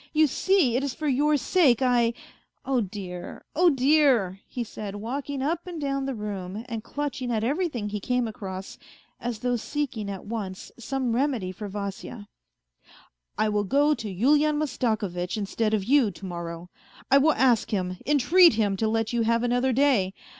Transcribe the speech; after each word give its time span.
You 0.13 0.25
see 0.25 0.75
it 0.75 0.83
is 0.83 0.95
for 0.95 1.07
your 1.07 1.37
sake 1.37 1.79
I.... 1.83 2.15
Oh 2.65 2.81
dear! 2.81 3.45
oh 3.55 3.69
dear!" 3.69 4.39
he 4.57 4.63
said, 4.63 4.95
walking 4.95 5.43
up 5.43 5.67
and 5.67 5.79
down 5.79 6.07
the 6.07 6.15
room 6.15 6.65
and 6.67 6.83
clutching 6.83 7.29
at 7.31 7.43
everything 7.43 7.89
he 7.89 7.99
came 7.99 8.27
across, 8.27 8.79
as 9.19 9.37
though 9.41 9.57
seeking 9.57 10.09
at 10.09 10.25
once 10.25 10.71
some 10.79 11.13
remedy 11.13 11.51
for 11.51 11.67
Vasya." 11.69 12.27
I 13.37 13.47
will 13.49 13.63
go 13.63 13.93
to 13.93 14.09
Yulian 14.09 14.57
Mastakovitch 14.57 15.37
instead 15.37 15.71
of 15.71 15.83
you 15.83 16.09
to 16.09 16.25
morrow. 16.25 16.71
I 17.11 17.19
will 17.19 17.33
ask 17.33 17.69
him 17.69 17.97
entreat 18.07 18.53
him 18.55 18.75
to 18.77 18.87
let 18.87 19.13
you 19.13 19.21
have 19.21 19.43
another 19.43 19.71
day. 19.71 20.13